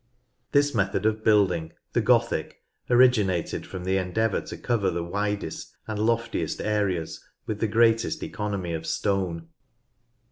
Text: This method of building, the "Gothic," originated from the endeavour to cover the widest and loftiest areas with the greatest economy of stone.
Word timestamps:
This 0.51 0.73
method 0.73 1.05
of 1.05 1.23
building, 1.23 1.73
the 1.93 2.01
"Gothic," 2.01 2.63
originated 2.89 3.67
from 3.67 3.83
the 3.83 3.97
endeavour 3.97 4.41
to 4.41 4.57
cover 4.57 4.89
the 4.89 5.03
widest 5.03 5.77
and 5.87 5.99
loftiest 5.99 6.59
areas 6.59 7.23
with 7.45 7.59
the 7.59 7.67
greatest 7.67 8.23
economy 8.23 8.73
of 8.73 8.87
stone. 8.87 9.49